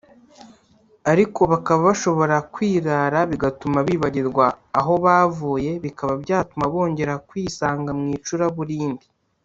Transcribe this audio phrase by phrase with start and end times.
[1.11, 4.45] ariko bakaba bashobora kwirara bigatuma bibagirwa
[4.79, 9.05] aho bavuye bikaba byatuma bongera kwisanga mu icuraburindi